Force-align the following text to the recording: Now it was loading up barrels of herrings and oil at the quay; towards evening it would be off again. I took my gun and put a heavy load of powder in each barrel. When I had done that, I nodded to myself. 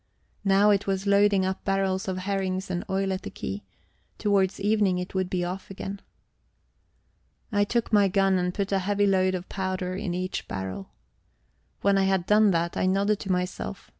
Now 0.43 0.71
it 0.71 0.87
was 0.87 1.05
loading 1.05 1.45
up 1.45 1.63
barrels 1.63 2.07
of 2.07 2.17
herrings 2.17 2.71
and 2.71 2.83
oil 2.89 3.13
at 3.13 3.21
the 3.21 3.29
quay; 3.29 3.61
towards 4.17 4.59
evening 4.59 4.97
it 4.97 5.13
would 5.13 5.29
be 5.29 5.43
off 5.45 5.69
again. 5.69 6.01
I 7.51 7.65
took 7.65 7.93
my 7.93 8.07
gun 8.07 8.39
and 8.39 8.51
put 8.51 8.71
a 8.71 8.79
heavy 8.79 9.05
load 9.05 9.35
of 9.35 9.47
powder 9.47 9.93
in 9.95 10.15
each 10.15 10.47
barrel. 10.47 10.89
When 11.81 11.99
I 11.99 12.05
had 12.05 12.25
done 12.25 12.49
that, 12.49 12.75
I 12.75 12.87
nodded 12.87 13.19
to 13.19 13.31
myself. 13.31 13.89